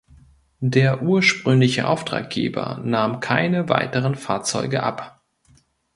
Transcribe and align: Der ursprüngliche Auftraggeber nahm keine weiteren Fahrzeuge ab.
Der 0.65 1.03
ursprüngliche 1.03 1.87
Auftraggeber 1.87 2.81
nahm 2.83 3.19
keine 3.19 3.69
weiteren 3.69 4.15
Fahrzeuge 4.15 4.81
ab. 4.81 5.21